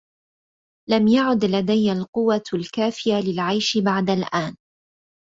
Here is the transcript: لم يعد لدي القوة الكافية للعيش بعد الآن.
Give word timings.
لم 0.89 1.07
يعد 1.07 1.45
لدي 1.45 1.91
القوة 1.91 2.43
الكافية 2.53 3.13
للعيش 3.31 3.77
بعد 3.77 4.09
الآن. 4.09 4.55